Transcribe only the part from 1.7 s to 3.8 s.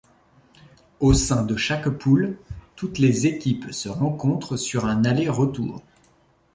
poule, toutes les équipes